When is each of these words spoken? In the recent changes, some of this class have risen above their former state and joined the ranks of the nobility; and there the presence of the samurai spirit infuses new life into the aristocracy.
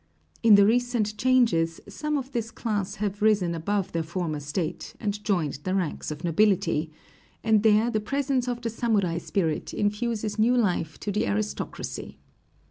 In 0.41 0.55
the 0.55 0.65
recent 0.65 1.15
changes, 1.15 1.79
some 1.87 2.17
of 2.17 2.31
this 2.31 2.49
class 2.49 2.95
have 2.95 3.21
risen 3.21 3.53
above 3.53 3.91
their 3.91 4.01
former 4.01 4.39
state 4.39 4.95
and 4.99 5.23
joined 5.23 5.59
the 5.63 5.75
ranks 5.75 6.09
of 6.09 6.17
the 6.23 6.29
nobility; 6.29 6.89
and 7.43 7.61
there 7.61 7.91
the 7.91 7.99
presence 7.99 8.47
of 8.47 8.61
the 8.61 8.71
samurai 8.71 9.19
spirit 9.19 9.75
infuses 9.75 10.39
new 10.39 10.57
life 10.57 10.95
into 10.95 11.11
the 11.11 11.27
aristocracy. 11.27 12.17